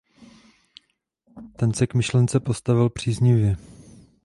Ten 1.57 1.73
se 1.73 1.87
k 1.87 1.93
myšlence 1.93 2.39
postavil 2.39 2.89
příznivě. 2.89 3.57